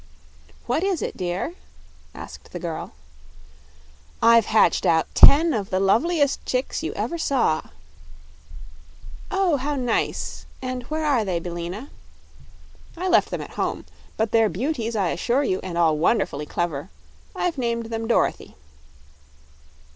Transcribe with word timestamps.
"What 0.65 0.81
is 0.83 1.03
it, 1.03 1.15
dear?" 1.15 1.53
asked 2.15 2.53
the 2.53 2.59
girl. 2.59 2.93
"I've 4.19 4.47
hatched 4.47 4.83
out 4.83 5.05
ten 5.13 5.53
of 5.53 5.69
the 5.69 5.79
loveliest 5.79 6.43
chicks 6.43 6.81
you 6.81 6.91
ever 6.93 7.19
saw." 7.19 7.61
"Oh, 9.29 9.57
how 9.57 9.75
nice! 9.75 10.47
And 10.59 10.81
where 10.85 11.05
are 11.05 11.23
they, 11.23 11.39
Billina?" 11.39 11.91
"I 12.97 13.09
left 13.09 13.29
them 13.29 13.41
at 13.41 13.51
home. 13.61 13.85
But 14.17 14.31
they're 14.31 14.49
beauties, 14.49 14.95
I 14.95 15.09
assure 15.09 15.43
you, 15.43 15.59
and 15.61 15.77
all 15.77 15.99
wonderfully 15.99 16.47
clever. 16.47 16.89
I've 17.35 17.59
named 17.59 17.91
them 17.91 18.07
Dorothy." 18.07 18.55